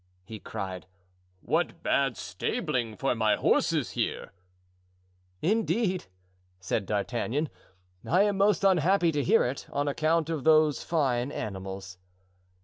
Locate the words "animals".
11.31-11.99